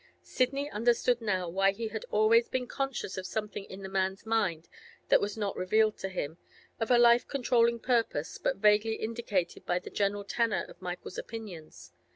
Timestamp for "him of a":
6.09-6.97